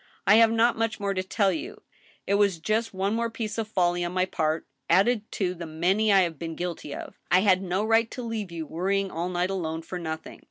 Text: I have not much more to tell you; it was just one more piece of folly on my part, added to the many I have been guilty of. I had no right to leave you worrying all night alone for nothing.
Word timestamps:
I 0.25 0.37
have 0.37 0.51
not 0.51 0.79
much 0.79 0.99
more 0.99 1.13
to 1.13 1.21
tell 1.21 1.51
you; 1.53 1.81
it 2.25 2.33
was 2.33 2.57
just 2.59 2.91
one 2.91 3.13
more 3.13 3.29
piece 3.29 3.59
of 3.59 3.67
folly 3.67 4.03
on 4.03 4.13
my 4.13 4.25
part, 4.25 4.65
added 4.89 5.31
to 5.33 5.53
the 5.53 5.67
many 5.67 6.11
I 6.11 6.21
have 6.21 6.39
been 6.39 6.55
guilty 6.55 6.95
of. 6.95 7.19
I 7.29 7.41
had 7.41 7.61
no 7.61 7.85
right 7.85 8.09
to 8.09 8.23
leave 8.23 8.51
you 8.51 8.65
worrying 8.65 9.11
all 9.11 9.29
night 9.29 9.51
alone 9.51 9.83
for 9.83 9.99
nothing. 9.99 10.39